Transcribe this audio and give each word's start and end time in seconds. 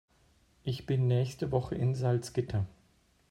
Ich 0.63 0.87
bin 0.87 1.05
nächste 1.05 1.51
Woche 1.51 1.75
in 1.75 1.93
Salzgitter 1.93 2.65